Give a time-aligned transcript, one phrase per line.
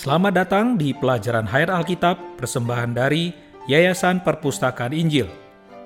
[0.00, 3.36] Selamat datang di pelajaran Hayat Alkitab persembahan dari
[3.68, 5.28] Yayasan Perpustakaan Injil.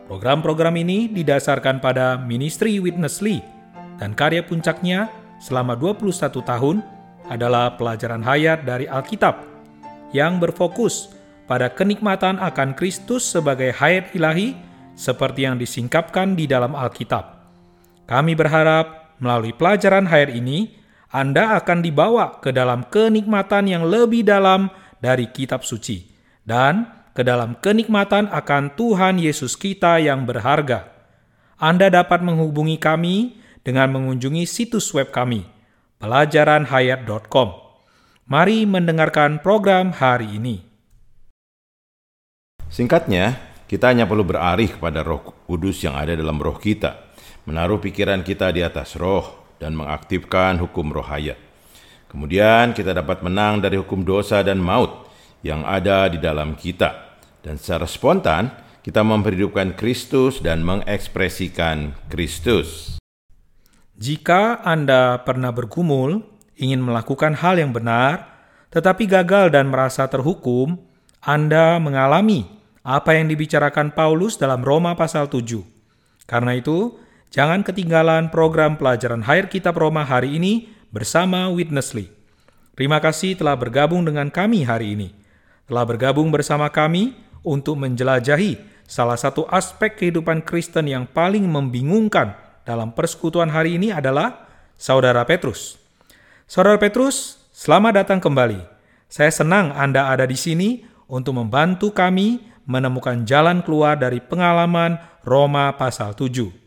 [0.07, 3.43] Program-program ini didasarkan pada Ministry Witness Lee
[3.99, 5.11] dan karya puncaknya
[5.43, 6.77] selama 21 tahun
[7.27, 9.35] adalah pelajaran hayat dari Alkitab
[10.15, 11.11] yang berfokus
[11.51, 14.55] pada kenikmatan akan Kristus sebagai hayat ilahi
[14.95, 17.51] seperti yang disingkapkan di dalam Alkitab.
[18.07, 20.84] Kami berharap melalui pelajaran hayat ini,
[21.15, 24.67] Anda akan dibawa ke dalam kenikmatan yang lebih dalam
[24.99, 26.11] dari kitab suci
[26.43, 30.91] dan ke dalam kenikmatan akan Tuhan Yesus kita yang berharga.
[31.55, 35.47] Anda dapat menghubungi kami dengan mengunjungi situs web kami,
[36.03, 37.49] pelajaranhayat.com.
[38.27, 40.67] Mari mendengarkan program hari ini.
[42.67, 43.39] Singkatnya,
[43.71, 47.15] kita hanya perlu berarih kepada roh kudus yang ada dalam roh kita,
[47.47, 51.41] menaruh pikiran kita di atas roh, dan mengaktifkan hukum roh hayat.
[52.13, 55.09] Kemudian kita dapat menang dari hukum dosa dan maut
[55.41, 57.17] yang ada di dalam kita.
[57.41, 58.53] Dan secara spontan,
[58.85, 63.01] kita memperhidupkan Kristus dan mengekspresikan Kristus.
[63.97, 66.21] Jika Anda pernah bergumul,
[66.61, 68.29] ingin melakukan hal yang benar,
[68.69, 70.77] tetapi gagal dan merasa terhukum,
[71.25, 72.45] Anda mengalami
[72.85, 75.65] apa yang dibicarakan Paulus dalam Roma pasal 7.
[76.29, 77.01] Karena itu,
[77.35, 82.07] jangan ketinggalan program pelajaran Hayat Kitab Roma hari ini bersama Witnessly.
[82.79, 85.11] Terima kasih telah bergabung dengan kami hari ini.
[85.67, 92.95] Telah bergabung bersama kami untuk menjelajahi salah satu aspek kehidupan Kristen yang paling membingungkan dalam
[92.95, 94.47] persekutuan hari ini adalah
[94.79, 95.75] Saudara Petrus.
[96.47, 98.63] Saudara Petrus, selamat datang kembali.
[99.11, 105.75] Saya senang Anda ada di sini untuk membantu kami menemukan jalan keluar dari pengalaman Roma
[105.75, 106.64] pasal 7.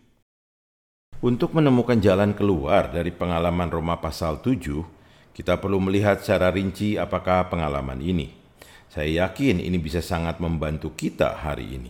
[1.18, 4.86] Untuk menemukan jalan keluar dari pengalaman Roma pasal 7,
[5.34, 8.38] kita perlu melihat secara rinci apakah pengalaman ini.
[8.86, 11.90] Saya yakin ini bisa sangat membantu kita hari ini.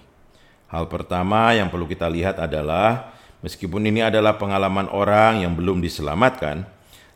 [0.71, 6.63] Hal pertama yang perlu kita lihat adalah meskipun ini adalah pengalaman orang yang belum diselamatkan,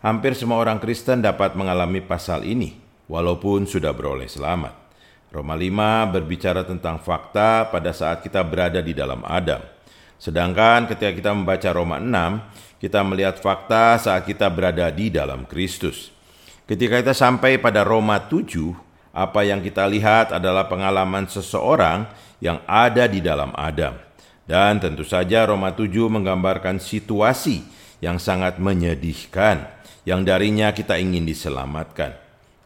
[0.03, 2.75] hampir semua orang Kristen dapat mengalami pasal ini
[3.07, 4.75] walaupun sudah beroleh selamat.
[5.31, 9.70] Roma 5 berbicara tentang fakta pada saat kita berada di dalam Adam.
[10.21, 16.13] Sedangkan ketika kita membaca Roma 6, kita melihat fakta saat kita berada di dalam Kristus.
[16.69, 18.37] Ketika kita sampai pada Roma 7,
[19.17, 22.05] apa yang kita lihat adalah pengalaman seseorang
[22.37, 23.97] yang ada di dalam Adam.
[24.45, 27.65] Dan tentu saja Roma 7 menggambarkan situasi
[27.97, 29.65] yang sangat menyedihkan,
[30.05, 32.13] yang darinya kita ingin diselamatkan.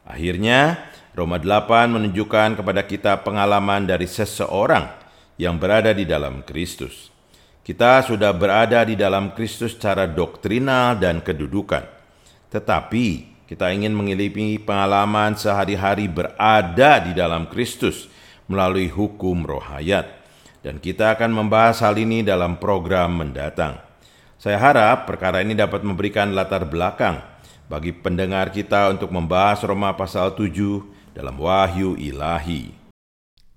[0.03, 4.91] Akhirnya, Roma 8 menunjukkan kepada kita pengalaman dari seseorang
[5.39, 7.14] yang berada di dalam Kristus.
[7.65, 11.81] Kita sudah berada di dalam Kristus secara doktrinal dan kedudukan.
[12.53, 13.05] Tetapi
[13.49, 18.05] kita ingin mengilimi pengalaman sehari-hari berada di dalam Kristus
[18.45, 20.05] melalui hukum roh hayat.
[20.61, 23.81] Dan kita akan membahas hal ini dalam program mendatang.
[24.37, 27.17] Saya harap perkara ini dapat memberikan latar belakang
[27.65, 32.77] bagi pendengar kita untuk membahas Roma pasal 7 dalam wahyu ilahi.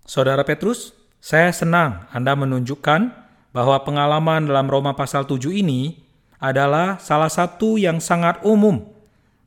[0.09, 5.99] Saudara Petrus, saya senang Anda menunjukkan bahwa pengalaman dalam Roma pasal 7 ini
[6.39, 8.87] adalah salah satu yang sangat umum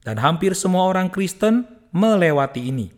[0.03, 1.63] dan hampir semua orang Kristen
[1.93, 2.89] melewati ini.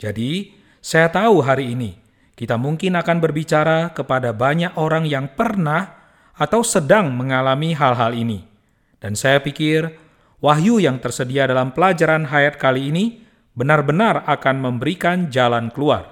[0.00, 2.00] Jadi, saya tahu hari ini
[2.40, 6.00] kita mungkin akan berbicara kepada banyak orang yang pernah
[6.32, 8.48] atau sedang mengalami hal-hal ini.
[8.96, 9.92] Dan saya pikir
[10.40, 13.04] wahyu yang tersedia dalam pelajaran hayat kali ini
[13.52, 16.08] benar-benar akan memberikan jalan keluar.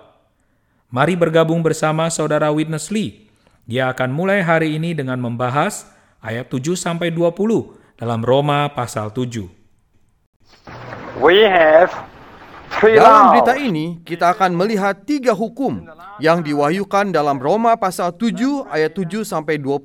[0.92, 3.27] Mari bergabung bersama saudara Witness Lee.
[3.68, 5.84] Dia akan mulai hari ini dengan membahas
[6.24, 9.44] ayat 7 sampai 20 dalam Roma pasal 7.
[11.20, 11.92] We have
[12.80, 15.84] three Dalam berita ini, kita akan melihat tiga hukum
[16.16, 19.84] yang diwahyukan dalam Roma pasal 7 ayat 7 sampai 25.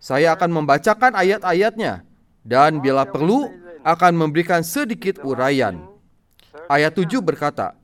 [0.00, 2.00] Saya akan membacakan ayat-ayatnya
[2.48, 3.52] dan bila perlu
[3.84, 5.84] akan memberikan sedikit uraian.
[6.72, 7.76] Ayat 7 berkata,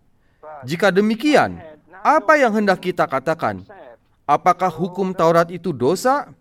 [0.65, 1.61] Jika demikian,
[2.01, 3.84] apa yang hendak kita katakan?
[4.25, 6.33] Apakah hukum Taurat itu dosa?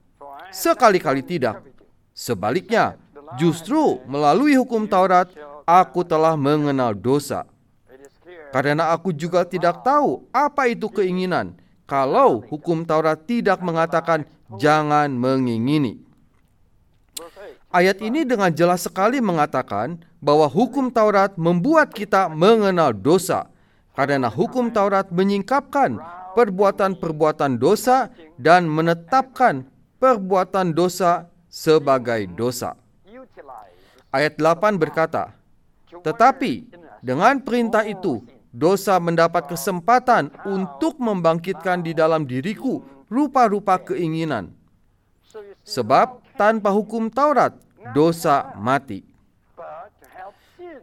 [0.56, 1.60] Sekali-kali tidak.
[2.16, 2.96] Sebaliknya,
[3.36, 5.28] justru melalui hukum Taurat
[5.68, 7.44] aku telah mengenal dosa.
[8.56, 14.24] Karena aku juga tidak tahu apa itu keinginan, kalau hukum Taurat tidak mengatakan
[14.62, 16.00] jangan mengingini.
[17.74, 23.50] Ayat ini dengan jelas sekali mengatakan bahwa hukum Taurat membuat kita mengenal dosa,
[23.98, 25.98] karena hukum Taurat menyingkapkan
[26.34, 29.66] perbuatan-perbuatan dosa dan menetapkan
[30.02, 32.76] perbuatan dosa sebagai dosa.
[34.14, 35.34] Ayat 8 berkata,
[35.90, 38.24] Tetapi Dengan perintah itu,
[38.56, 42.80] dosa mendapat kesempatan untuk membangkitkan di dalam diriku
[43.12, 44.56] rupa-rupa keinginan.
[45.68, 47.60] Sebab tanpa hukum Taurat,
[47.92, 49.04] dosa mati.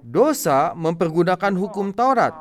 [0.05, 2.37] Dosa mempergunakan hukum Taurat,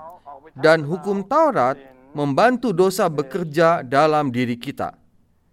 [0.60, 1.80] dan hukum Taurat
[2.14, 4.96] membantu dosa bekerja dalam diri kita.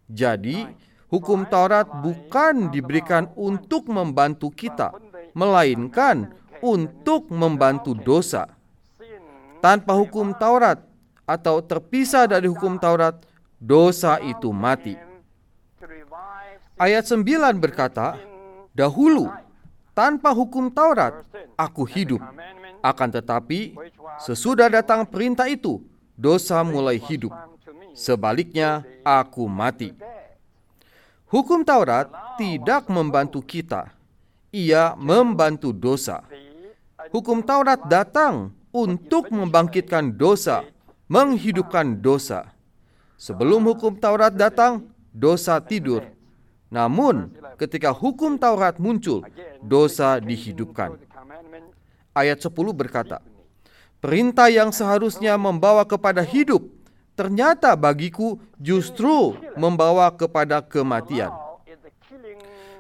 [0.07, 0.65] Jadi,
[1.11, 4.95] hukum Taurat bukan diberikan untuk membantu kita,
[5.35, 6.31] melainkan
[6.63, 8.49] untuk membantu dosa.
[9.61, 10.79] Tanpa hukum Taurat
[11.27, 13.19] atau terpisah dari hukum Taurat,
[13.59, 14.95] dosa itu mati.
[16.77, 17.25] Ayat 9
[17.57, 18.21] berkata,
[18.77, 19.33] Dahulu,
[19.97, 21.25] tanpa hukum Taurat,
[21.57, 22.21] aku hidup.
[22.85, 23.75] Akan tetapi,
[24.21, 25.81] sesudah datang perintah itu,
[26.17, 27.33] dosa mulai hidup.
[27.93, 29.93] Sebaliknya, aku mati.
[31.29, 32.09] Hukum Taurat
[32.41, 33.93] tidak membantu kita.
[34.53, 36.25] Ia membantu dosa.
[37.13, 40.65] Hukum Taurat datang untuk membangkitkan dosa,
[41.09, 42.53] menghidupkan dosa.
[43.17, 46.05] Sebelum hukum Taurat datang, dosa tidur.
[46.69, 49.25] Namun, ketika hukum Taurat muncul,
[49.65, 51.01] dosa dihidupkan.
[52.13, 53.25] Ayat 10 berkata,
[54.01, 56.63] Perintah yang seharusnya membawa kepada hidup,
[57.17, 61.33] ternyata bagiku justru membawa kepada kematian.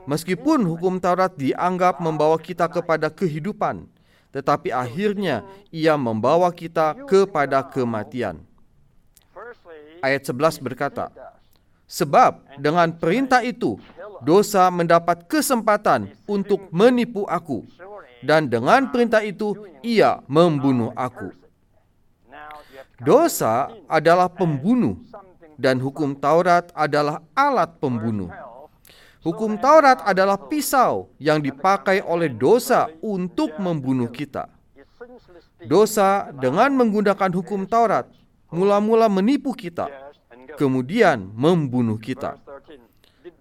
[0.06, 3.90] Meskipun hukum Taurat dianggap membawa kita kepada kehidupan,
[4.30, 5.42] tetapi akhirnya
[5.72, 8.38] ia membawa kita kepada kematian.
[10.04, 11.10] Ayat 11 berkata,
[11.90, 13.80] Sebab dengan perintah itu,
[14.22, 17.66] dosa mendapat kesempatan untuk menipu aku.
[18.24, 19.52] Dan dengan perintah itu,
[19.84, 21.32] ia membunuh aku.
[22.96, 24.96] Dosa adalah pembunuh,
[25.60, 28.32] dan hukum Taurat adalah alat pembunuh.
[29.20, 34.48] Hukum Taurat adalah pisau yang dipakai oleh dosa untuk membunuh kita.
[35.66, 38.06] Dosa dengan menggunakan hukum Taurat
[38.48, 39.90] mula-mula menipu kita,
[40.54, 42.38] kemudian membunuh kita.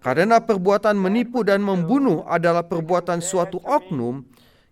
[0.02, 4.26] Karena perbuatan menipu dan membunuh adalah perbuatan suatu oknum,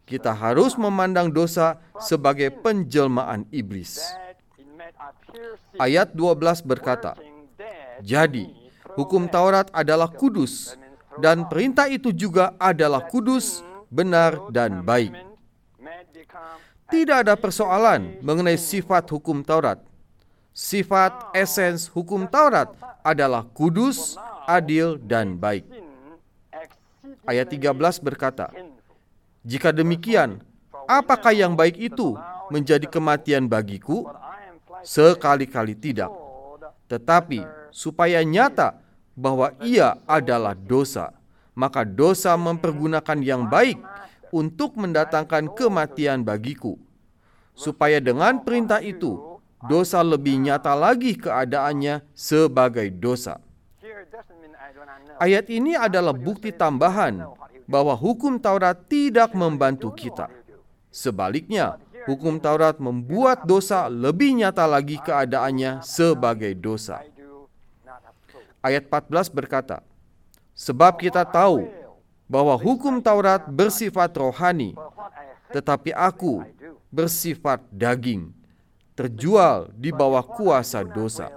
[0.04, 4.04] kita harus memandang dosa sebagai penjelmaan iblis.
[5.80, 7.16] Ayat 12 berkata,
[8.04, 8.52] Jadi,
[8.94, 10.76] hukum Taurat adalah kudus,
[11.18, 15.10] dan perintah itu juga adalah kudus, benar, dan baik.
[16.92, 19.80] Tidak ada persoalan mengenai sifat hukum Taurat.
[20.54, 22.70] Sifat esens hukum Taurat
[23.02, 24.14] adalah kudus,
[24.46, 25.66] adil, dan baik.
[27.24, 27.74] Ayat 13
[28.04, 28.52] berkata,
[29.44, 30.40] Jika demikian,
[30.88, 32.16] apakah yang baik itu
[32.48, 34.08] menjadi kematian bagiku?
[34.80, 36.08] Sekali-kali tidak.
[36.88, 38.80] Tetapi supaya nyata
[39.12, 41.12] bahwa ia adalah dosa,
[41.52, 43.76] maka dosa mempergunakan yang baik
[44.32, 46.80] untuk mendatangkan kematian bagiku.
[47.52, 49.38] Supaya dengan perintah itu,
[49.68, 53.44] dosa lebih nyata lagi keadaannya sebagai dosa.
[55.20, 60.28] Ayat ini adalah bukti tambahan bahwa hukum Taurat tidak membantu kita.
[60.92, 67.02] Sebaliknya, hukum Taurat membuat dosa lebih nyata lagi keadaannya sebagai dosa.
[68.64, 69.84] Ayat 14 berkata,
[70.54, 71.66] Sebab kita tahu
[72.30, 74.78] bahwa hukum Taurat bersifat rohani,
[75.50, 76.46] tetapi aku
[76.88, 78.30] bersifat daging,
[78.94, 81.28] terjual di bawah kuasa dosa.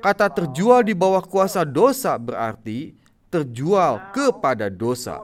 [0.00, 2.94] Kata terjual di bawah kuasa dosa berarti
[3.36, 5.20] terjual kepada dosa.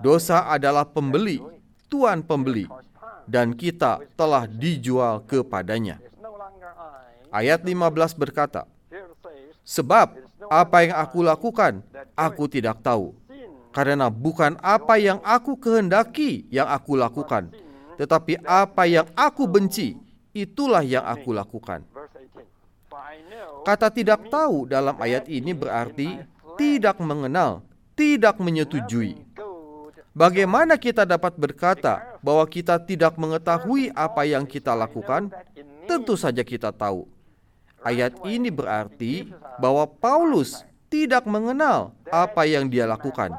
[0.00, 1.44] Dosa adalah pembeli,
[1.92, 2.64] tuan pembeli,
[3.28, 6.00] dan kita telah dijual kepadanya.
[7.28, 8.64] Ayat 15 berkata,
[9.68, 10.16] Sebab
[10.48, 11.84] apa yang aku lakukan,
[12.16, 13.12] aku tidak tahu.
[13.68, 17.52] Karena bukan apa yang aku kehendaki yang aku lakukan,
[18.00, 20.00] tetapi apa yang aku benci,
[20.32, 21.84] itulah yang aku lakukan.
[23.68, 27.62] Kata tidak tahu dalam ayat ini berarti tidak mengenal,
[27.94, 29.22] tidak menyetujui.
[30.10, 35.30] Bagaimana kita dapat berkata bahwa kita tidak mengetahui apa yang kita lakukan?
[35.86, 37.06] Tentu saja kita tahu.
[37.78, 39.30] Ayat ini berarti
[39.62, 43.30] bahwa Paulus tidak mengenal apa yang dia lakukan.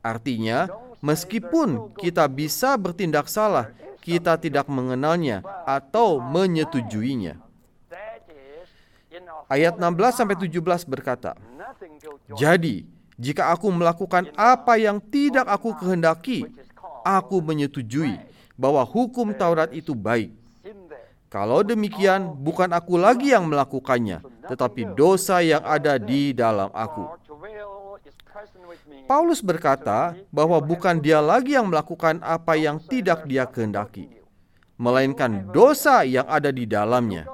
[0.00, 0.72] Artinya,
[1.04, 3.68] meskipun kita bisa bertindak salah,
[4.00, 7.36] kita tidak mengenalnya atau menyetujuinya.
[9.52, 11.36] Ayat 16 sampai 17 berkata,
[12.32, 12.88] "Jadi,
[13.20, 16.48] jika aku melakukan apa yang tidak aku kehendaki,
[17.04, 18.16] aku menyetujui
[18.56, 20.32] bahwa hukum Taurat itu baik.
[21.32, 24.20] Kalau demikian, bukan aku lagi yang melakukannya,
[24.52, 27.08] tetapi dosa yang ada di dalam aku.
[29.08, 34.12] Paulus berkata bahwa bukan dia lagi yang melakukan apa yang tidak dia kehendaki,
[34.76, 37.24] melainkan dosa yang ada di dalamnya.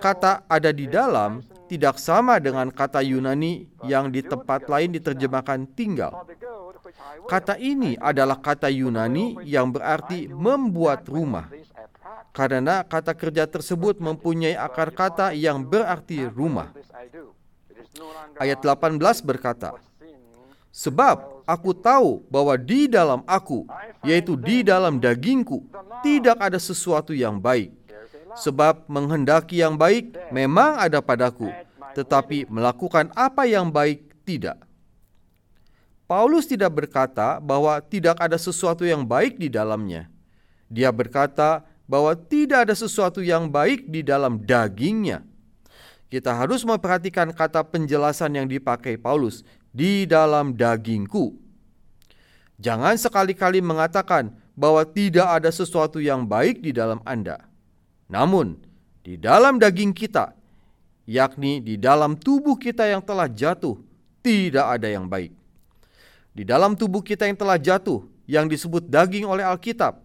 [0.00, 6.12] Kata "ada di dalam" tidak sama dengan kata Yunani yang di tempat lain diterjemahkan "tinggal".
[7.26, 11.50] Kata ini adalah kata Yunani yang berarti "membuat rumah",
[12.30, 16.70] karena kata kerja tersebut mempunyai akar kata yang berarti "rumah".
[18.36, 19.72] Ayat 18 berkata,
[20.76, 23.64] Sebab aku tahu bahwa di dalam aku,
[24.04, 25.64] yaitu di dalam dagingku,
[26.04, 27.72] tidak ada sesuatu yang baik.
[28.36, 31.48] Sebab menghendaki yang baik memang ada padaku,
[31.96, 34.60] tetapi melakukan apa yang baik tidak.
[36.06, 40.06] Paulus tidak berkata bahwa tidak ada sesuatu yang baik di dalamnya.
[40.70, 45.26] Dia berkata bahwa tidak ada sesuatu yang baik di dalam dagingnya.
[46.06, 49.42] Kita harus memperhatikan kata penjelasan yang dipakai Paulus
[49.74, 51.34] di dalam dagingku.
[52.62, 57.42] Jangan sekali-kali mengatakan bahwa tidak ada sesuatu yang baik di dalam Anda.
[58.06, 58.58] Namun,
[59.02, 60.34] di dalam daging kita,
[61.06, 63.78] yakni di dalam tubuh kita yang telah jatuh,
[64.22, 65.34] tidak ada yang baik.
[66.36, 70.02] Di dalam tubuh kita yang telah jatuh, yang disebut daging oleh Alkitab,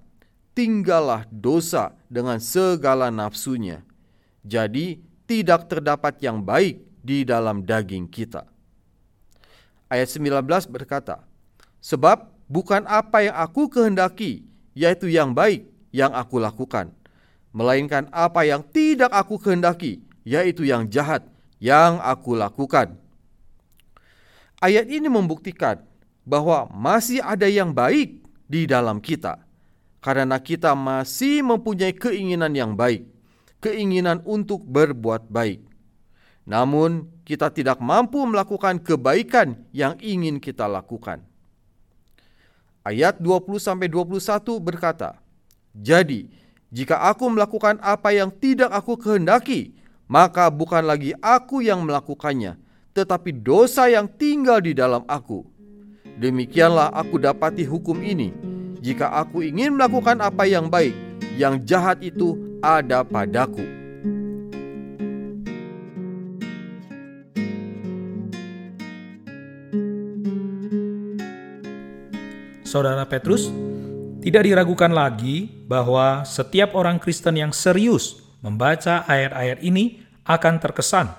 [0.53, 3.81] tinggallah dosa dengan segala nafsunya.
[4.41, 8.51] Jadi, tidak terdapat yang baik di dalam daging kita
[9.91, 11.27] ayat 19 berkata,
[11.83, 16.95] Sebab bukan apa yang aku kehendaki, yaitu yang baik yang aku lakukan,
[17.51, 21.27] melainkan apa yang tidak aku kehendaki, yaitu yang jahat
[21.61, 22.97] yang aku lakukan.
[24.57, 25.85] Ayat ini membuktikan
[26.25, 29.41] bahwa masih ada yang baik di dalam kita,
[30.01, 33.05] karena kita masih mempunyai keinginan yang baik,
[33.61, 35.61] keinginan untuk berbuat baik.
[36.45, 41.21] Namun, kita tidak mampu melakukan kebaikan yang ingin kita lakukan.
[42.81, 45.21] Ayat 20-21 berkata,
[45.77, 46.33] Jadi,
[46.71, 49.75] jika aku melakukan apa yang tidak aku kehendaki,
[50.07, 52.55] maka bukan lagi aku yang melakukannya,
[52.95, 55.43] tetapi dosa yang tinggal di dalam aku.
[56.15, 58.31] Demikianlah aku dapati hukum ini.
[58.79, 60.95] Jika aku ingin melakukan apa yang baik,
[61.35, 63.67] yang jahat itu ada padaku.
[72.63, 73.51] Saudara Petrus,
[74.21, 81.09] tidak diragukan lagi bahwa setiap orang Kristen yang serius membaca ayat-ayat ini akan terkesan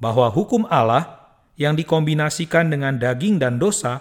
[0.00, 1.28] bahwa hukum Allah
[1.60, 4.00] yang dikombinasikan dengan daging dan dosa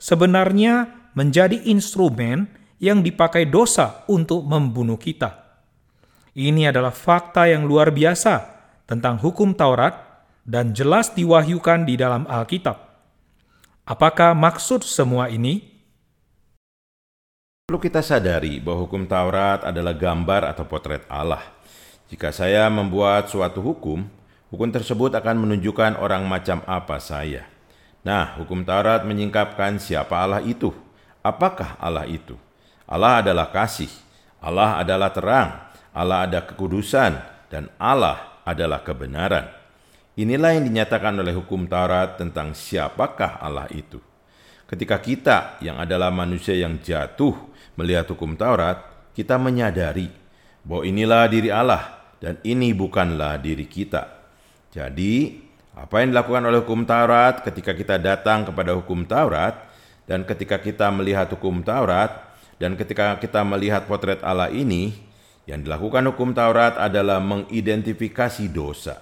[0.00, 2.48] sebenarnya menjadi instrumen
[2.80, 5.36] yang dipakai dosa untuk membunuh kita.
[6.32, 8.40] Ini adalah fakta yang luar biasa
[8.88, 12.88] tentang hukum Taurat dan jelas diwahyukan di dalam Alkitab.
[13.84, 15.79] Apakah maksud semua ini?
[17.70, 21.54] Perlu kita sadari bahwa hukum Taurat adalah gambar atau potret Allah.
[22.10, 24.10] Jika saya membuat suatu hukum,
[24.50, 27.46] hukum tersebut akan menunjukkan orang macam apa saya.
[28.02, 30.74] Nah, hukum Taurat menyingkapkan siapa Allah itu.
[31.22, 32.34] Apakah Allah itu?
[32.90, 33.94] Allah adalah kasih,
[34.42, 35.50] Allah adalah terang,
[35.94, 37.22] Allah ada kekudusan,
[37.54, 39.46] dan Allah adalah kebenaran.
[40.18, 44.02] Inilah yang dinyatakan oleh hukum Taurat tentang siapakah Allah itu.
[44.66, 47.49] Ketika kita yang adalah manusia yang jatuh
[47.80, 48.84] melihat hukum Taurat,
[49.16, 50.12] kita menyadari
[50.60, 54.20] bahwa inilah diri Allah dan ini bukanlah diri kita.
[54.68, 55.40] Jadi,
[55.72, 59.56] apa yang dilakukan oleh hukum Taurat ketika kita datang kepada hukum Taurat
[60.04, 62.28] dan ketika kita melihat hukum Taurat
[62.60, 64.92] dan ketika kita melihat potret Allah ini,
[65.48, 69.00] yang dilakukan hukum Taurat adalah mengidentifikasi dosa.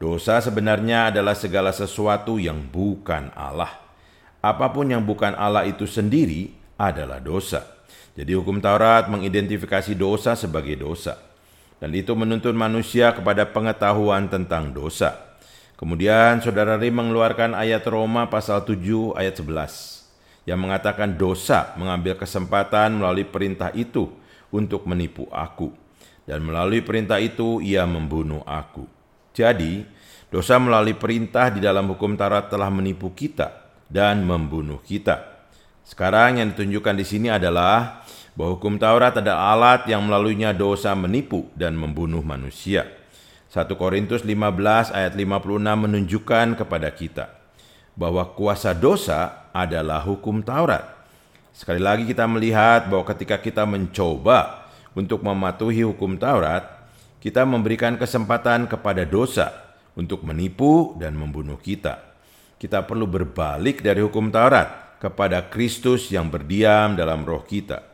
[0.00, 3.70] Dosa sebenarnya adalah segala sesuatu yang bukan Allah.
[4.42, 7.62] Apa pun yang bukan Allah itu sendiri adalah dosa.
[8.12, 11.16] Jadi hukum Taurat mengidentifikasi dosa sebagai dosa.
[11.80, 15.32] Dan itu menuntun manusia kepada pengetahuan tentang dosa.
[15.74, 22.98] Kemudian saudara Rim mengeluarkan ayat Roma pasal 7 ayat 11 yang mengatakan dosa mengambil kesempatan
[22.98, 24.10] melalui perintah itu
[24.54, 25.74] untuk menipu aku.
[26.22, 28.86] Dan melalui perintah itu ia membunuh aku.
[29.34, 29.82] Jadi,
[30.30, 33.50] dosa melalui perintah di dalam hukum Taurat telah menipu kita
[33.90, 35.32] dan membunuh kita.
[35.82, 38.01] Sekarang yang ditunjukkan di sini adalah
[38.32, 42.88] bahwa hukum Taurat adalah alat yang melaluinya dosa menipu dan membunuh manusia.
[43.52, 47.28] 1 Korintus 15 ayat 56 menunjukkan kepada kita
[47.92, 50.88] bahwa kuasa dosa adalah hukum Taurat.
[51.52, 54.64] Sekali lagi kita melihat bahwa ketika kita mencoba
[54.96, 56.64] untuk mematuhi hukum Taurat,
[57.20, 59.52] kita memberikan kesempatan kepada dosa
[59.92, 62.08] untuk menipu dan membunuh kita.
[62.62, 67.91] kita perlu berbalik dari hukum Taurat kepada Kristus yang berdiam dalam roh kita.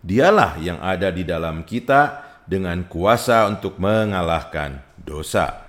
[0.00, 5.60] Dialah yang ada di dalam kita dengan kuasa untuk mengalahkan dosa.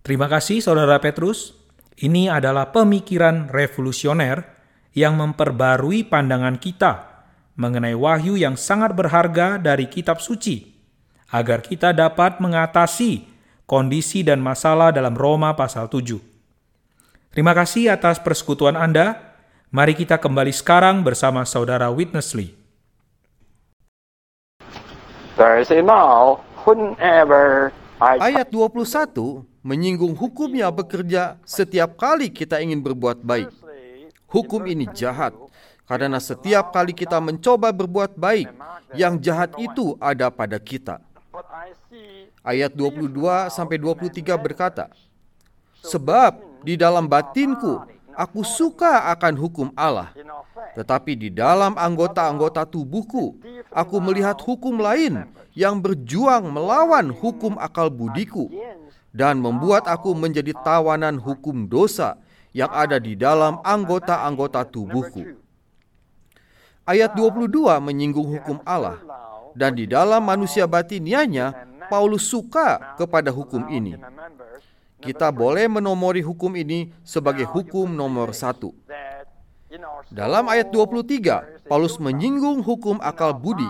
[0.00, 1.52] Terima kasih Saudara Petrus.
[2.00, 4.40] Ini adalah pemikiran revolusioner
[4.96, 7.04] yang memperbarui pandangan kita
[7.60, 10.64] mengenai wahyu yang sangat berharga dari kitab suci
[11.28, 13.28] agar kita dapat mengatasi
[13.68, 16.16] kondisi dan masalah dalam Roma pasal 7.
[17.34, 19.27] Terima kasih atas persekutuan Anda.
[19.68, 22.56] Mari kita kembali sekarang bersama Saudara Witness Lee.
[27.98, 33.52] Ayat 21 menyinggung hukum yang bekerja setiap kali kita ingin berbuat baik.
[34.32, 35.36] Hukum ini jahat,
[35.84, 38.48] karena setiap kali kita mencoba berbuat baik,
[38.96, 41.04] yang jahat itu ada pada kita
[42.48, 44.88] ayat 22 sampai 23 berkata,
[45.84, 50.10] Sebab di dalam batinku aku suka akan hukum Allah,
[50.74, 53.38] tetapi di dalam anggota-anggota tubuhku
[53.70, 58.50] aku melihat hukum lain yang berjuang melawan hukum akal budiku
[59.14, 62.18] dan membuat aku menjadi tawanan hukum dosa
[62.50, 65.38] yang ada di dalam anggota-anggota tubuhku.
[66.82, 68.98] Ayat 22 menyinggung hukum Allah
[69.54, 71.52] dan di dalam manusia batinianya
[71.86, 73.96] Paulus suka kepada hukum ini.
[74.98, 78.74] Kita boleh menomori hukum ini sebagai hukum nomor satu.
[80.10, 83.68] Dalam ayat 23, Paulus menyinggung hukum akal budi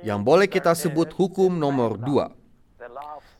[0.00, 2.32] yang boleh kita sebut hukum nomor dua.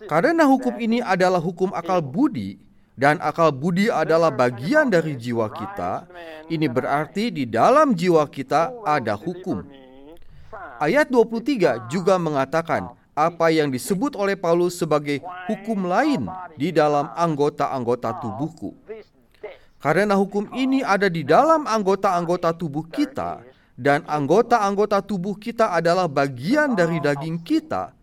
[0.04, 2.60] Karena hukum ini adalah hukum akal budi,
[3.00, 6.04] dan akal budi adalah bagian dari jiwa kita,
[6.52, 9.64] ini berarti di dalam jiwa kita ada hukum.
[10.80, 12.92] Ayat 23 juga mengatakan
[13.28, 16.24] apa yang disebut oleh Paulus sebagai hukum lain
[16.56, 18.72] di dalam anggota-anggota tubuhku.
[19.80, 23.40] Karena hukum ini ada di dalam anggota-anggota tubuh kita,
[23.80, 27.96] dan anggota-anggota tubuh kita adalah bagian dari daging kita,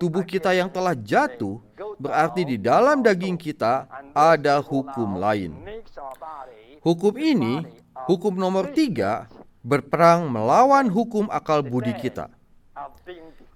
[0.00, 1.60] tubuh kita yang telah jatuh,
[2.00, 3.84] berarti di dalam daging kita
[4.16, 5.52] ada hukum lain.
[6.80, 7.68] Hukum ini,
[8.08, 9.28] hukum nomor tiga,
[9.60, 12.32] berperang melawan hukum akal budi kita.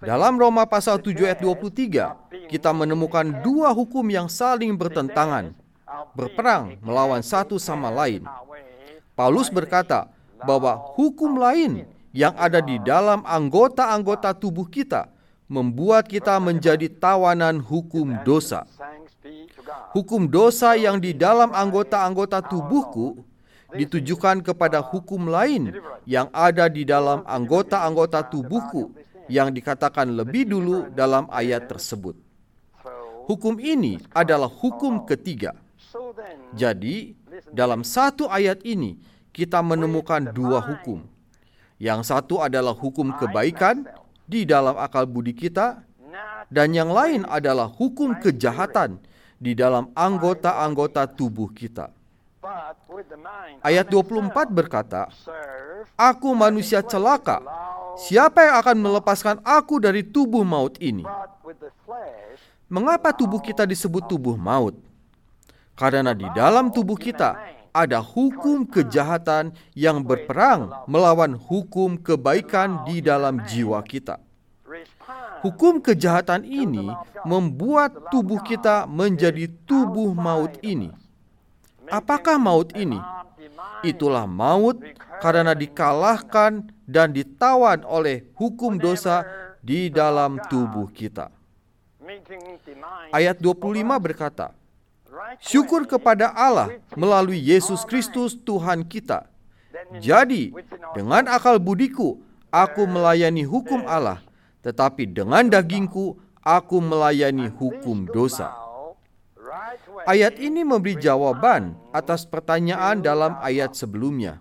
[0.02, 5.54] Dalam Roma pasal 7 ayat 23, kita menemukan dua hukum yang saling bertentangan,
[6.18, 8.26] berperang melawan satu sama lain.
[9.14, 10.10] Paulus berkata
[10.42, 15.14] bahwa hukum lain yang ada di dalam anggota-anggota tubuh kita
[15.46, 18.66] membuat kita menjadi tawanan hukum dosa.
[19.94, 23.22] Hukum dosa yang di dalam anggota-anggota tubuhku
[23.70, 25.70] ditujukan kepada hukum lain
[26.02, 28.90] yang ada di dalam anggota-anggota tubuhku
[29.28, 32.16] yang dikatakan lebih dulu dalam ayat tersebut.
[33.24, 35.56] Hukum ini adalah hukum ketiga.
[36.52, 37.16] Jadi,
[37.50, 39.00] dalam satu ayat ini
[39.32, 41.02] kita menemukan dua hukum.
[41.80, 43.88] Yang satu adalah hukum kebaikan
[44.28, 45.82] di dalam akal budi kita,
[46.52, 49.00] dan yang lain adalah hukum kejahatan
[49.40, 51.90] di dalam anggota-anggota tubuh kita.
[53.64, 55.08] Ayat 24 berkata,
[55.96, 57.40] Aku manusia celaka
[57.94, 61.06] Siapa yang akan melepaskan aku dari tubuh maut ini?
[62.66, 64.74] Mengapa tubuh kita disebut tubuh maut?
[65.74, 67.38] Karena di dalam tubuh kita
[67.74, 74.22] ada hukum kejahatan yang berperang melawan hukum kebaikan di dalam jiwa kita.
[75.42, 76.88] Hukum kejahatan ini
[77.26, 80.88] membuat tubuh kita menjadi tubuh maut ini.
[81.90, 82.96] Apakah maut ini?
[83.84, 84.80] Itulah maut
[85.20, 89.24] karena dikalahkan dan ditawan oleh hukum dosa
[89.64, 91.32] di dalam tubuh kita.
[93.12, 94.52] Ayat 25 berkata,
[95.40, 99.30] Syukur kepada Allah melalui Yesus Kristus Tuhan kita.
[99.98, 100.50] Jadi,
[100.94, 102.18] dengan akal budiku,
[102.50, 104.22] aku melayani hukum Allah,
[104.62, 108.63] tetapi dengan dagingku, aku melayani hukum dosa.
[110.04, 114.40] Ayat ini memberi jawaban atas pertanyaan dalam ayat sebelumnya.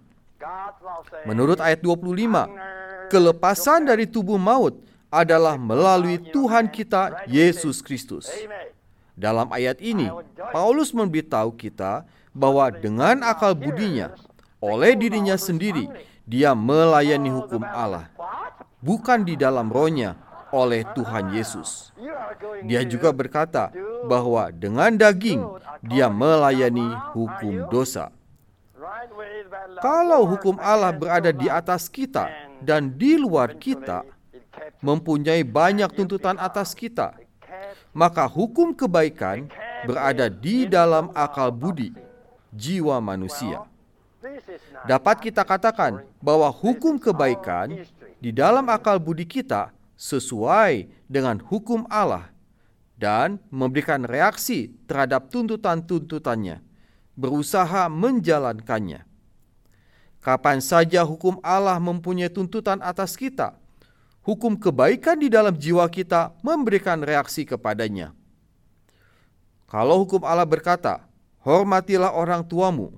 [1.24, 4.76] Menurut ayat 25, kelepasan dari tubuh maut
[5.08, 8.28] adalah melalui Tuhan kita Yesus Kristus.
[9.14, 10.10] Dalam ayat ini,
[10.52, 14.12] Paulus memberitahu kita bahwa dengan akal budinya,
[14.58, 15.86] oleh dirinya sendiri,
[16.26, 18.10] dia melayani hukum Allah.
[18.84, 20.18] Bukan di dalam rohnya,
[20.54, 21.90] oleh Tuhan Yesus.
[22.62, 23.74] Dia juga berkata
[24.06, 25.42] bahwa dengan daging
[25.82, 28.14] dia melayani hukum dosa.
[29.82, 32.30] Kalau hukum Allah berada di atas kita
[32.62, 34.06] dan di luar kita,
[34.80, 37.18] mempunyai banyak tuntutan atas kita,
[37.96, 39.50] maka hukum kebaikan
[39.88, 41.96] berada di dalam akal budi
[42.54, 43.66] jiwa manusia.
[44.88, 47.84] Dapat kita katakan bahwa hukum kebaikan
[48.24, 49.72] di dalam akal budi kita
[50.04, 52.28] sesuai dengan hukum Allah
[53.00, 56.60] dan memberikan reaksi terhadap tuntutan-tuntutannya,
[57.16, 59.08] berusaha menjalankannya.
[60.20, 63.56] Kapan saja hukum Allah mempunyai tuntutan atas kita,
[64.28, 68.12] hukum kebaikan di dalam jiwa kita memberikan reaksi kepadanya.
[69.72, 71.08] Kalau hukum Allah berkata,
[71.48, 72.92] "Hormatilah orang tuamu,"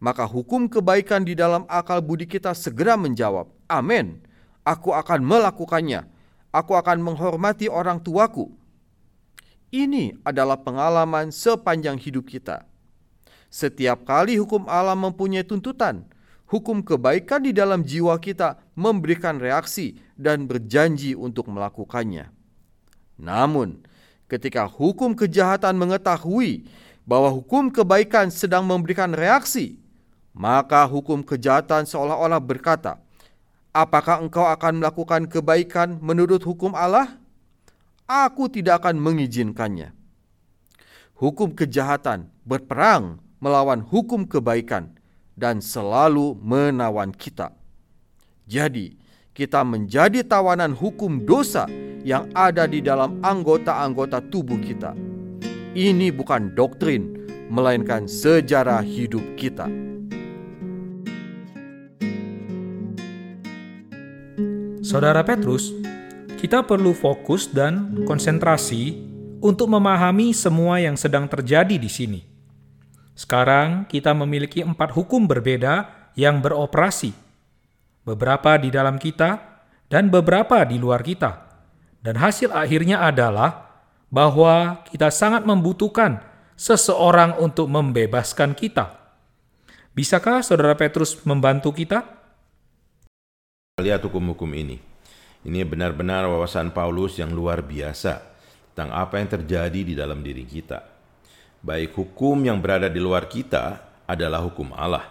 [0.00, 4.20] maka hukum kebaikan di dalam akal budi kita segera menjawab, "Amin.
[4.64, 6.15] Aku akan melakukannya.
[6.56, 8.48] Aku akan menghormati orang tuaku."
[9.68, 12.64] Ini adalah pengalaman sepanjang hidup kita.
[13.52, 16.06] Setiap kali hukum Allah mempunyai tuntutan,
[16.46, 22.30] hukum kebaikan di dalam jiwa kita memberikan reaksi dan berjanji untuk melakukannya.
[23.18, 23.82] Namun,
[24.30, 26.66] ketika hukum kejahatan mengetahui
[27.06, 29.78] bahwa hukum kebaikan sedang memberikan reaksi,
[30.36, 33.00] maka hukum kejahatan seolah-olah berkata,
[33.76, 37.26] "Apakah engkau akan melakukan kebaikan menurut hukum Allah?"
[38.06, 39.90] aku tidak akan mengizinkannya.
[41.18, 44.94] Hukum kejahatan berperang melawan hukum kebaikan
[45.34, 47.52] dan selalu menawan kita.
[48.46, 48.96] Jadi,
[49.36, 51.68] kita menjadi tawanan hukum dosa
[52.06, 54.96] yang ada di dalam anggota-anggota tubuh kita.
[55.76, 59.68] Ini bukan doktrin, melainkan sejarah hidup kita.
[64.86, 65.74] Saudara Petrus
[66.38, 68.94] kita perlu fokus dan konsentrasi
[69.42, 72.22] untuk memahami semua yang sedang terjadi di sini.
[73.18, 77.10] Sekarang kita memiliki empat hukum berbeda yang beroperasi.
[78.06, 79.58] Beberapa di dalam kita
[79.90, 81.34] dan beberapa di luar kita.
[81.98, 86.22] Dan hasil akhirnya adalah bahwa kita sangat membutuhkan
[86.54, 88.94] seseorang untuk membebaskan kita.
[89.98, 92.15] Bisakah saudara Petrus membantu kita?
[93.76, 94.80] Lihat hukum-hukum ini.
[95.44, 98.24] Ini benar-benar wawasan Paulus yang luar biasa
[98.72, 100.80] tentang apa yang terjadi di dalam diri kita.
[101.60, 105.04] Baik hukum yang berada di luar kita adalah hukum Allah,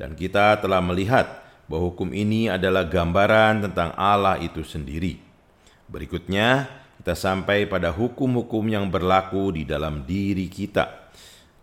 [0.00, 1.28] dan kita telah melihat
[1.68, 5.20] bahwa hukum ini adalah gambaran tentang Allah itu sendiri.
[5.84, 11.12] Berikutnya, kita sampai pada hukum-hukum yang berlaku di dalam diri kita.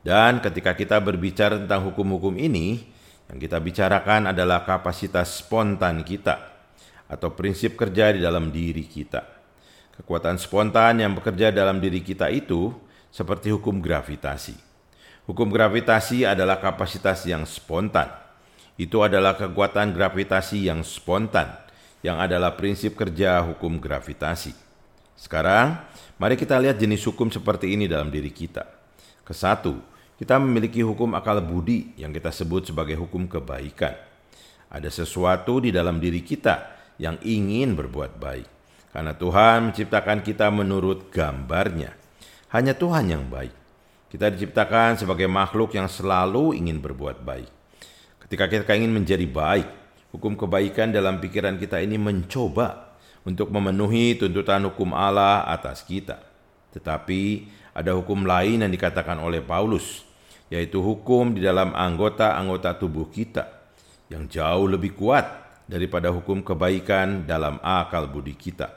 [0.06, 2.93] Dan ketika kita berbicara tentang hukum-hukum ini,
[3.34, 6.54] yang kita bicarakan adalah kapasitas spontan kita
[7.10, 9.26] atau prinsip kerja di dalam diri kita.
[9.98, 12.70] Kekuatan spontan yang bekerja dalam diri kita itu
[13.10, 14.54] seperti hukum gravitasi.
[15.26, 18.14] Hukum gravitasi adalah kapasitas yang spontan.
[18.78, 21.58] Itu adalah kekuatan gravitasi yang spontan,
[22.06, 24.54] yang adalah prinsip kerja hukum gravitasi.
[25.18, 25.82] Sekarang,
[26.22, 28.70] mari kita lihat jenis hukum seperti ini dalam diri kita.
[29.26, 29.82] Kesatu,
[30.24, 33.92] kita memiliki hukum akal budi yang kita sebut sebagai hukum kebaikan.
[34.72, 38.48] Ada sesuatu di dalam diri kita yang ingin berbuat baik.
[38.96, 41.92] Karena Tuhan menciptakan kita menurut gambarnya.
[42.56, 43.52] Hanya Tuhan yang baik.
[44.16, 47.52] Kita diciptakan sebagai makhluk yang selalu ingin berbuat baik.
[48.24, 49.68] Ketika kita ingin menjadi baik,
[50.16, 52.96] hukum kebaikan dalam pikiran kita ini mencoba
[53.28, 56.24] untuk memenuhi tuntutan hukum Allah atas kita.
[56.72, 60.13] Tetapi ada hukum lain yang dikatakan oleh Paulus,
[60.54, 63.50] yaitu hukum di dalam anggota-anggota tubuh kita
[64.14, 65.26] yang jauh lebih kuat
[65.66, 68.70] daripada hukum kebaikan dalam akal budi kita.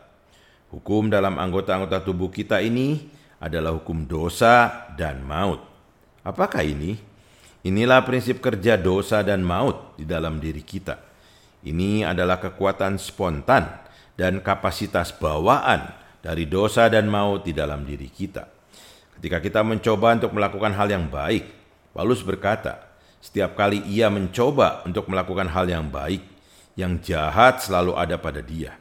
[0.73, 5.61] Hukum dalam anggota-anggota tubuh kita ini adalah hukum dosa dan maut.
[6.25, 6.97] Apakah ini?
[7.69, 10.97] Inilah prinsip kerja dosa dan maut di dalam diri kita.
[11.61, 13.69] Ini adalah kekuatan spontan
[14.17, 15.93] dan kapasitas bawaan
[16.25, 18.49] dari dosa dan maut di dalam diri kita.
[19.19, 21.66] Ketika kita mencoba untuk melakukan hal yang baik,
[21.97, 22.93] Paulus berkata,
[23.25, 26.21] setiap kali ia mencoba untuk melakukan hal yang baik,
[26.77, 28.77] yang jahat selalu ada pada dia.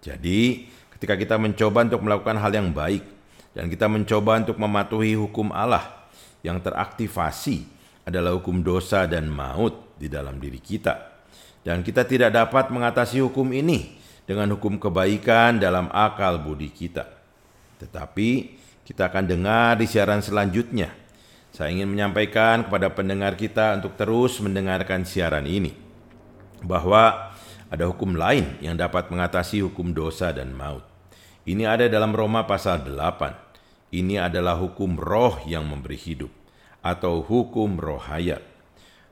[0.00, 0.64] Jadi,
[0.96, 3.04] ketika kita mencoba untuk melakukan hal yang baik
[3.52, 6.08] dan kita mencoba untuk mematuhi hukum Allah
[6.40, 7.68] yang teraktivasi
[8.08, 11.12] adalah hukum dosa dan maut di dalam diri kita.
[11.60, 17.04] Dan kita tidak dapat mengatasi hukum ini dengan hukum kebaikan dalam akal budi kita.
[17.84, 18.30] Tetapi
[18.86, 21.05] kita akan dengar di siaran selanjutnya.
[21.56, 25.72] Saya ingin menyampaikan kepada pendengar kita untuk terus mendengarkan siaran ini
[26.60, 27.32] bahwa
[27.72, 30.84] ada hukum lain yang dapat mengatasi hukum dosa dan maut.
[31.48, 33.88] Ini ada dalam Roma pasal 8.
[33.88, 36.28] Ini adalah hukum roh yang memberi hidup
[36.84, 38.44] atau hukum roh hayat.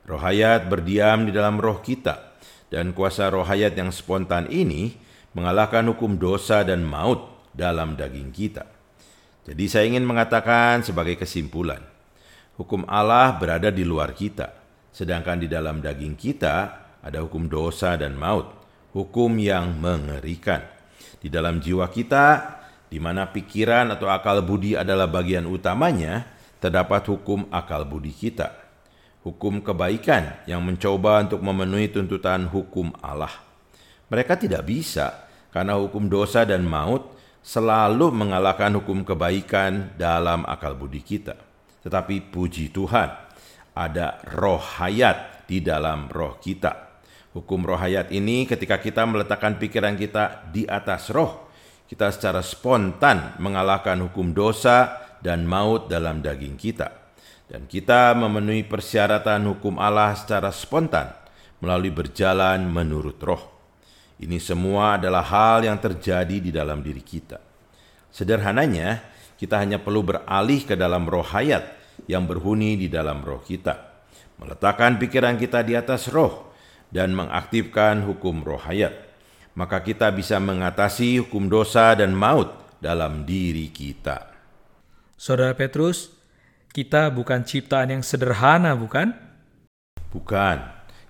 [0.05, 2.37] Roh hayat berdiam di dalam roh kita
[2.69, 4.93] dan kuasa roh hayat yang spontan ini
[5.33, 7.25] mengalahkan hukum dosa dan maut
[7.57, 8.69] dalam daging kita.
[9.49, 11.94] Jadi saya ingin mengatakan sebagai kesimpulan,
[12.55, 14.51] hukum Allah berada di luar kita,
[14.91, 16.55] sedangkan di dalam daging kita
[17.05, 18.49] ada hukum dosa dan maut,
[18.95, 20.63] hukum yang mengerikan.
[21.21, 22.57] Di dalam jiwa kita,
[22.89, 26.25] di mana pikiran atau akal budi adalah bagian utamanya,
[26.57, 28.65] terdapat hukum akal budi kita.
[29.25, 33.33] Hukum kebaikan yang mencoba untuk memenuhi tuntutan hukum Allah.
[34.05, 37.09] Mereka tidak bisa karena hukum dosa dan maut
[37.41, 41.44] selalu mengalahkan hukum kebaikan dalam akal budi kita.
[41.85, 43.09] Tetapi puji Tuhan,
[43.77, 46.97] ada roh hayat di dalam roh kita.
[47.37, 51.45] Hukum roh hayat ini ketika kita meletakkan pikiran kita di atas roh,
[51.85, 56.89] kita secara spontan mengalahkan hukum dosa dan maut dalam daging kita.
[57.45, 61.13] Dan kita memenuhi persyaratan hukum Allah secara spontan
[61.61, 63.43] melalui berjalan menurut roh.
[64.17, 67.37] Ini semua adalah hal yang terjadi di dalam diri kita.
[68.09, 69.03] Sederhananya,
[69.35, 71.75] kita hanya perlu beralih ke dalam roh hayat
[72.07, 74.03] yang berhuni di dalam roh kita.
[74.39, 76.51] Meletakkan pikiran kita di atas roh
[76.91, 78.93] dan mengaktifkan hukum roh hayat.
[79.55, 82.51] Maka kita bisa mengatasi hukum dosa dan maut
[82.83, 84.35] dalam diri kita.
[85.15, 86.11] Saudara Petrus,
[86.75, 89.15] kita bukan ciptaan yang sederhana, bukan?
[90.11, 90.59] Bukan,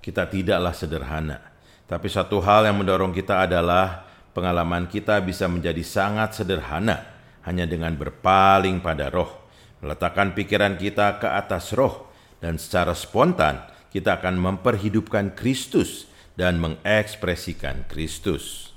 [0.05, 6.33] kita tidaklah sederhana tapi satu hal yang mendorong kita adalah pengalaman kita bisa menjadi sangat
[6.33, 7.14] sederhana
[7.45, 9.47] hanya dengan berpaling pada roh,
[9.85, 12.09] meletakkan pikiran kita ke atas roh,
[12.41, 13.61] dan secara spontan
[13.93, 18.75] kita akan memperhidupkan Kristus dan mengekspresikan Kristus.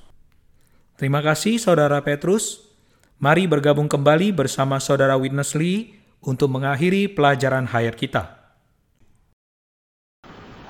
[0.95, 2.63] Terima kasih Saudara Petrus.
[3.19, 8.39] Mari bergabung kembali bersama Saudara Witness Lee untuk mengakhiri pelajaran hayat kita.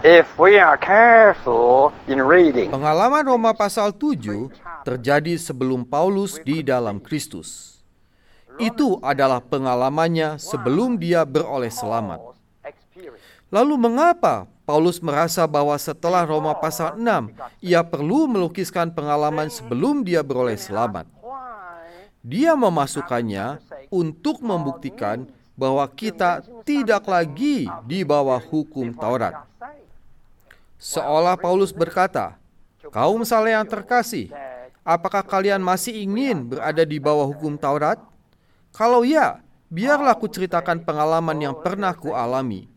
[0.00, 4.48] If we are careful in reading, Pengalaman Roma pasal 7
[4.86, 7.77] terjadi sebelum Paulus di dalam Kristus.
[8.58, 12.34] Itu adalah pengalamannya sebelum dia beroleh selamat.
[13.48, 17.32] Lalu mengapa Paulus merasa bahwa setelah Roma pasal 6
[17.64, 21.08] ia perlu melukiskan pengalaman sebelum dia beroleh selamat?
[22.20, 25.24] Dia memasukkannya untuk membuktikan
[25.56, 29.48] bahwa kita tidak lagi di bawah hukum Taurat.
[30.76, 32.36] Seolah Paulus berkata,
[32.94, 34.30] Kaum saleh yang terkasih,
[34.86, 37.98] apakah kalian masih ingin berada di bawah hukum Taurat?
[38.78, 42.70] Kalau ya, biarlah ku ceritakan pengalaman yang pernah ku alami.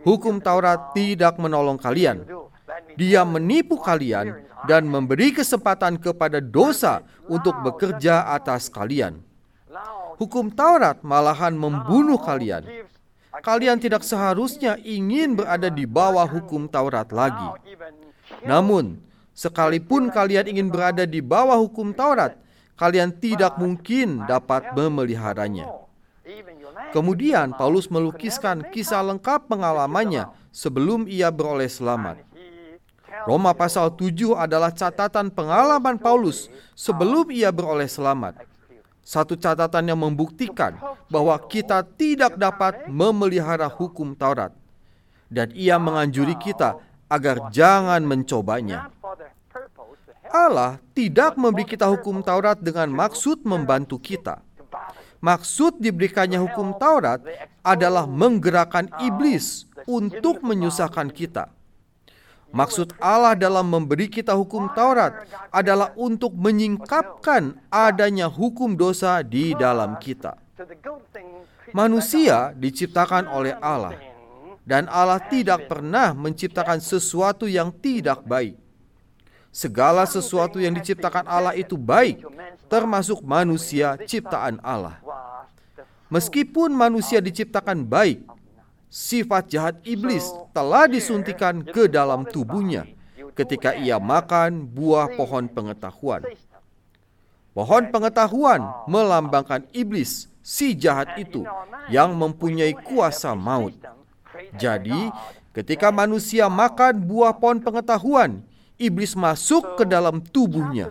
[0.00, 2.24] Hukum Taurat tidak menolong kalian.
[2.96, 9.20] Dia menipu kalian dan memberi kesempatan kepada dosa untuk bekerja atas kalian.
[10.16, 12.64] Hukum Taurat malahan membunuh kalian
[13.40, 17.72] kalian tidak seharusnya ingin berada di bawah hukum Taurat lagi.
[18.44, 19.00] Namun,
[19.32, 22.36] sekalipun kalian ingin berada di bawah hukum Taurat,
[22.80, 25.68] kalian tidak mungkin dapat memeliharanya.
[26.96, 32.24] Kemudian Paulus melukiskan kisah lengkap pengalamannya sebelum ia beroleh selamat.
[33.28, 38.48] Roma pasal 7 adalah catatan pengalaman Paulus sebelum ia beroleh selamat.
[39.04, 40.80] Satu catatan yang membuktikan
[41.12, 44.56] bahwa kita tidak dapat memelihara hukum Taurat.
[45.28, 46.80] Dan ia menganjuri kita
[47.12, 48.88] agar jangan mencobanya.
[50.30, 54.40] Allah tidak memberi kita hukum Taurat dengan maksud membantu kita.
[55.20, 57.20] Maksud diberikannya hukum Taurat
[57.60, 61.52] adalah menggerakkan iblis untuk menyusahkan kita.
[62.50, 65.22] Maksud Allah dalam memberi kita hukum Taurat
[65.54, 70.34] adalah untuk menyingkapkan adanya hukum dosa di dalam kita.
[71.70, 73.94] Manusia diciptakan oleh Allah,
[74.66, 78.59] dan Allah tidak pernah menciptakan sesuatu yang tidak baik.
[79.50, 82.22] Segala sesuatu yang diciptakan Allah itu baik,
[82.70, 85.02] termasuk manusia ciptaan Allah.
[86.06, 88.22] Meskipun manusia diciptakan baik,
[88.86, 92.86] sifat jahat iblis telah disuntikan ke dalam tubuhnya
[93.34, 96.22] ketika ia makan buah pohon pengetahuan.
[97.50, 101.42] Pohon pengetahuan melambangkan iblis, si jahat itu
[101.90, 103.74] yang mempunyai kuasa maut.
[104.54, 105.10] Jadi,
[105.50, 108.46] ketika manusia makan buah pohon pengetahuan,
[108.80, 110.88] iblis masuk ke dalam tubuhnya.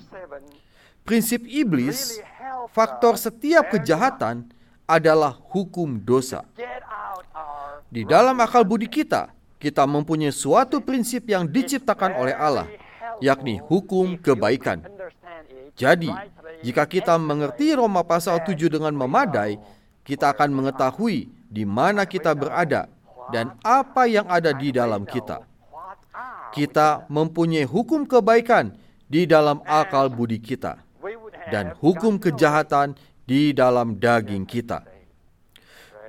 [1.02, 2.22] Prinsip iblis,
[2.70, 4.46] faktor setiap kejahatan
[4.86, 6.46] adalah hukum dosa.
[7.90, 12.70] Di dalam akal budi kita, kita mempunyai suatu prinsip yang diciptakan oleh Allah,
[13.18, 14.86] yakni hukum kebaikan.
[15.74, 16.14] Jadi,
[16.62, 19.58] jika kita mengerti Roma pasal 7 dengan memadai,
[20.06, 22.86] kita akan mengetahui di mana kita berada
[23.34, 25.49] dan apa yang ada di dalam kita.
[26.50, 28.74] Kita mempunyai hukum kebaikan
[29.10, 30.82] di dalam akal budi kita
[31.50, 32.94] dan hukum kejahatan
[33.26, 34.86] di dalam daging kita.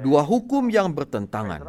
[0.01, 1.61] Dua hukum yang bertentangan.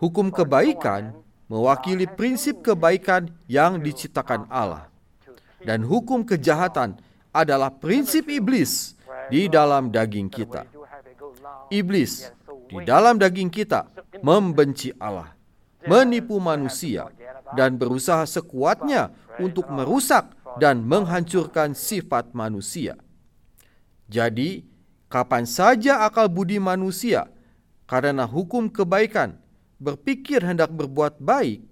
[0.00, 1.12] Hukum kebaikan
[1.52, 4.88] mewakili prinsip kebaikan yang diciptakan Allah.
[5.60, 6.96] Dan hukum kejahatan
[7.36, 8.96] adalah prinsip iblis
[9.28, 10.64] di dalam daging kita.
[11.68, 12.32] Iblis
[12.72, 13.92] di dalam daging kita
[14.24, 15.36] membenci Allah,
[15.84, 17.12] menipu manusia,
[17.58, 19.10] dan berusaha sekuatnya
[19.40, 22.98] untuk merusak dan menghancurkan sifat manusia.
[24.10, 24.66] Jadi,
[25.06, 27.30] kapan saja akal budi manusia
[27.86, 29.38] karena hukum kebaikan
[29.78, 31.62] berpikir hendak berbuat baik,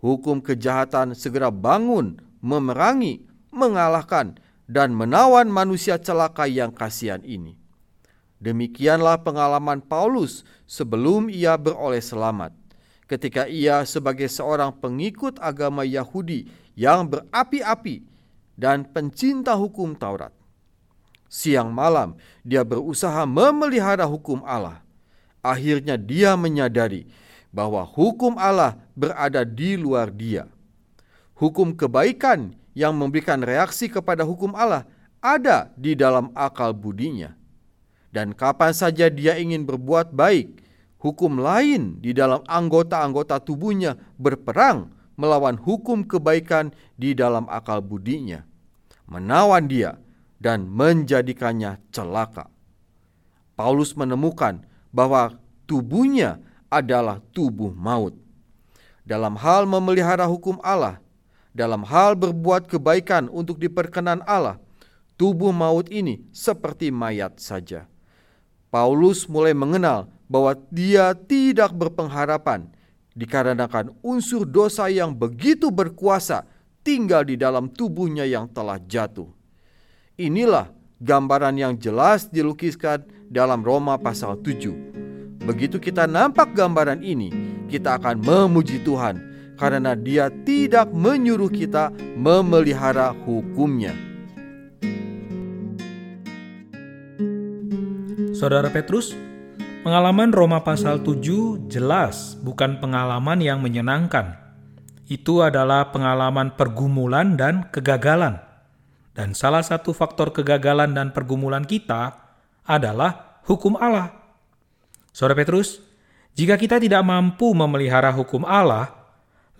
[0.00, 7.60] hukum kejahatan segera bangun, memerangi, mengalahkan, dan menawan manusia celaka yang kasihan ini.
[8.40, 12.52] Demikianlah pengalaman Paulus sebelum ia beroleh selamat.
[13.04, 18.00] Ketika ia sebagai seorang pengikut agama Yahudi yang berapi-api
[18.56, 20.32] dan pencinta hukum Taurat.
[21.28, 22.14] Siang malam
[22.46, 24.80] dia berusaha memelihara hukum Allah.
[25.44, 27.04] Akhirnya dia menyadari
[27.52, 30.48] bahwa hukum Allah berada di luar dia.
[31.36, 34.88] Hukum kebaikan yang memberikan reaksi kepada hukum Allah
[35.20, 37.36] ada di dalam akal budinya.
[38.14, 40.63] Dan kapan saja dia ingin berbuat baik,
[41.04, 44.88] hukum lain di dalam anggota-anggota tubuhnya berperang
[45.20, 48.48] melawan hukum kebaikan di dalam akal budinya,
[49.04, 50.00] menawan dia
[50.40, 52.48] dan menjadikannya celaka.
[53.54, 55.36] Paulus menemukan bahwa
[55.68, 56.40] tubuhnya
[56.72, 58.16] adalah tubuh maut.
[59.04, 60.98] Dalam hal memelihara hukum Allah,
[61.54, 64.58] dalam hal berbuat kebaikan untuk diperkenan Allah,
[65.14, 67.86] tubuh maut ini seperti mayat saja.
[68.74, 72.68] Paulus mulai mengenal bahwa dia tidak berpengharapan
[73.14, 76.44] dikarenakan unsur dosa yang begitu berkuasa
[76.82, 79.28] tinggal di dalam tubuhnya yang telah jatuh.
[80.18, 84.94] Inilah gambaran yang jelas dilukiskan dalam Roma pasal 7
[85.44, 87.28] Begitu kita nampak gambaran ini,
[87.68, 89.20] kita akan memuji Tuhan
[89.60, 93.92] karena Dia tidak menyuruh kita memelihara hukumnya.
[98.32, 99.12] Saudara Petrus,
[99.84, 104.40] pengalaman Roma pasal 7 jelas bukan pengalaman yang menyenangkan.
[105.04, 108.40] Itu adalah pengalaman pergumulan dan kegagalan.
[109.12, 112.16] Dan salah satu faktor kegagalan dan pergumulan kita
[112.64, 114.08] adalah hukum Allah.
[115.12, 115.84] Saudara Petrus,
[116.32, 118.88] jika kita tidak mampu memelihara hukum Allah,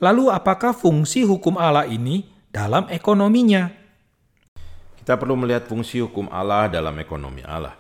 [0.00, 3.70] lalu apakah fungsi hukum Allah ini dalam ekonominya?
[4.98, 7.76] Kita perlu melihat fungsi hukum Allah dalam ekonomi Allah.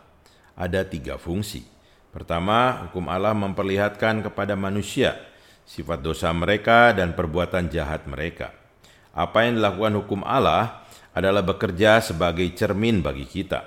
[0.54, 1.74] Ada tiga fungsi.
[2.14, 5.18] Pertama, hukum Allah memperlihatkan kepada manusia
[5.66, 8.54] sifat dosa mereka dan perbuatan jahat mereka.
[9.10, 13.66] Apa yang dilakukan hukum Allah adalah bekerja sebagai cermin bagi kita.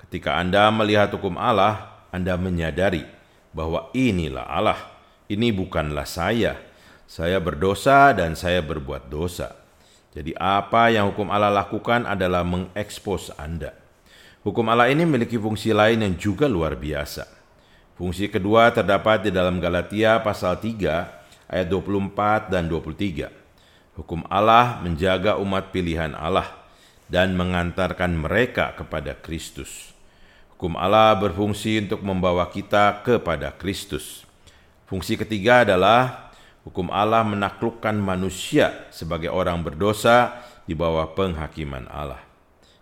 [0.00, 3.04] Ketika Anda melihat hukum Allah, Anda menyadari
[3.52, 4.80] bahwa inilah Allah,
[5.28, 6.56] ini bukanlah saya.
[7.04, 9.52] Saya berdosa dan saya berbuat dosa.
[10.16, 13.76] Jadi apa yang hukum Allah lakukan adalah mengekspos Anda.
[14.40, 17.33] Hukum Allah ini memiliki fungsi lain yang juga luar biasa.
[17.94, 23.30] Fungsi kedua terdapat di dalam Galatia pasal 3 ayat 24 dan 23.
[23.94, 26.50] Hukum Allah menjaga umat pilihan Allah
[27.06, 29.94] dan mengantarkan mereka kepada Kristus.
[30.58, 34.26] Hukum Allah berfungsi untuk membawa kita kepada Kristus.
[34.90, 36.34] Fungsi ketiga adalah
[36.66, 42.18] hukum Allah menaklukkan manusia sebagai orang berdosa di bawah penghakiman Allah.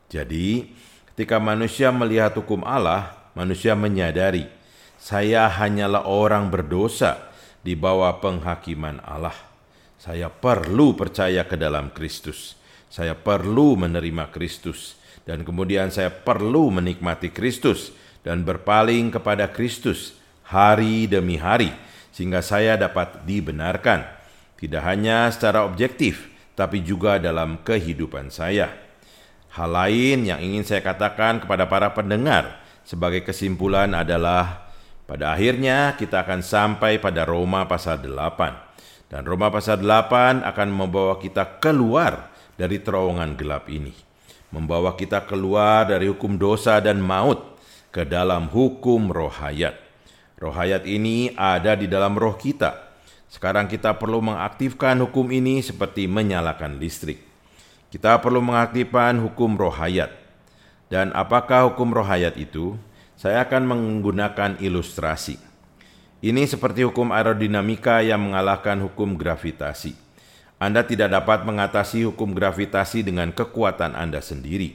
[0.08, 0.72] Jadi,
[1.12, 4.61] ketika manusia melihat hukum Allah, manusia menyadari,
[5.02, 7.34] saya hanyalah orang berdosa
[7.66, 9.34] di bawah penghakiman Allah.
[9.98, 12.54] Saya perlu percaya ke dalam Kristus.
[12.86, 14.94] Saya perlu menerima Kristus
[15.26, 17.90] dan kemudian saya perlu menikmati Kristus
[18.22, 20.14] dan berpaling kepada Kristus
[20.46, 21.74] hari demi hari
[22.14, 24.06] sehingga saya dapat dibenarkan
[24.54, 28.70] tidak hanya secara objektif tapi juga dalam kehidupan saya.
[29.50, 34.61] Hal lain yang ingin saya katakan kepada para pendengar sebagai kesimpulan adalah
[35.12, 41.20] pada akhirnya kita akan sampai pada Roma pasal 8 dan Roma pasal 8 akan membawa
[41.20, 43.92] kita keluar dari terowongan gelap ini
[44.52, 47.56] membawa kita keluar dari hukum dosa dan maut
[47.92, 49.74] ke dalam hukum roh hayat.
[50.36, 52.92] Roh hayat ini ada di dalam roh kita.
[53.32, 57.24] Sekarang kita perlu mengaktifkan hukum ini seperti menyalakan listrik.
[57.88, 60.12] Kita perlu mengaktifkan hukum roh hayat.
[60.92, 62.76] Dan apakah hukum roh hayat itu?
[63.22, 65.38] Saya akan menggunakan ilustrasi.
[66.26, 69.94] Ini seperti hukum aerodinamika yang mengalahkan hukum gravitasi.
[70.58, 74.74] Anda tidak dapat mengatasi hukum gravitasi dengan kekuatan Anda sendiri.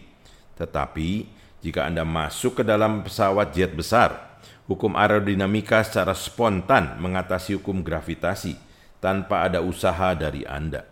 [0.55, 1.27] Tetapi,
[1.59, 4.39] Jika Anda masuk ke dalam pesawat jet besar,
[4.71, 8.55] hukum aerodinamika secara spontan mengatasi hukum gravitasi
[9.03, 10.87] tanpa ada usaha dari Anda.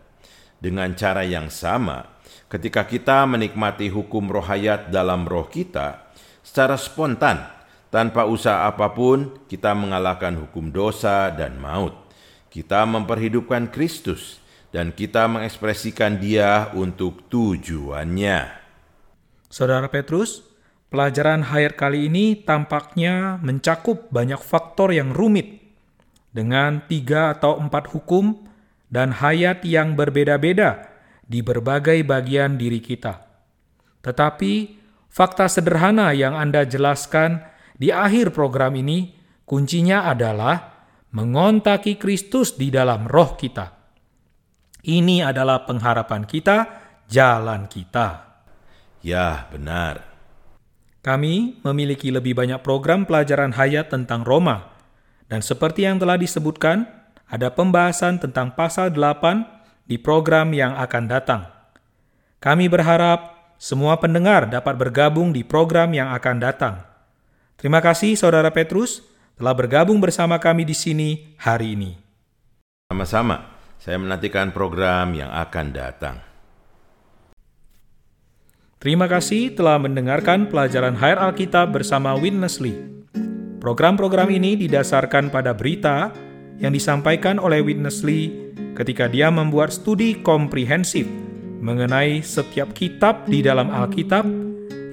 [0.60, 2.04] Dengan cara yang sama,
[2.52, 6.04] ketika kita menikmati hukum rohayat dalam roh kita,
[6.46, 7.42] secara spontan,
[7.90, 11.98] tanpa usaha apa pun, kita mengalahkan hukum dosa dan maut.
[12.54, 14.38] Kita memperhidupkan Kristus,
[14.70, 18.62] dan kita mengekspresikan Dia untuk tujuannya.
[19.50, 20.46] Saudara Petrus,
[20.94, 25.66] pelajaran hayat kali ini tampaknya mencakup banyak faktor yang rumit,
[26.36, 28.44] dengan tiga atau empat hukum
[28.92, 30.92] dan hayat yang berbeda-beda
[31.24, 33.24] di berbagai bagian diri kita.
[34.04, 34.85] Tetapi
[35.16, 37.40] fakta sederhana yang Anda jelaskan
[37.80, 39.16] di akhir program ini,
[39.48, 40.76] kuncinya adalah
[41.16, 43.72] mengontaki Kristus di dalam roh kita.
[44.84, 46.58] Ini adalah pengharapan kita,
[47.08, 48.36] jalan kita.
[49.00, 50.04] Ya, benar.
[51.00, 54.76] Kami memiliki lebih banyak program pelajaran hayat tentang Roma.
[55.32, 56.86] Dan seperti yang telah disebutkan,
[57.26, 61.42] ada pembahasan tentang pasal 8 di program yang akan datang.
[62.42, 66.76] Kami berharap semua pendengar dapat bergabung di program yang akan datang.
[67.56, 69.02] Terima kasih Saudara Petrus
[69.40, 71.92] telah bergabung bersama kami di sini hari ini.
[72.92, 76.16] Sama-sama, saya menantikan program yang akan datang.
[78.78, 82.78] Terima kasih telah mendengarkan pelajaran Hayat Alkitab bersama Witness Lee.
[83.58, 86.14] Program-program ini didasarkan pada berita
[86.62, 91.10] yang disampaikan oleh Witness Lee ketika dia membuat studi komprehensif
[91.66, 94.30] mengenai setiap kitab di dalam Alkitab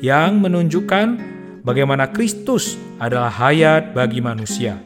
[0.00, 1.20] yang menunjukkan
[1.60, 4.80] bagaimana Kristus adalah hayat bagi manusia.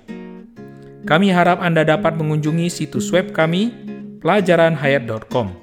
[1.07, 3.71] Kami harap Anda dapat mengunjungi situs web kami
[4.19, 5.55] pelajaranhayat.com.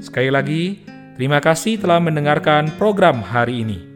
[0.00, 0.80] Sekali lagi,
[1.20, 3.89] Terima kasih telah mendengarkan program hari ini.